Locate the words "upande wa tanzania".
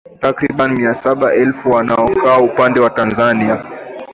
2.39-3.65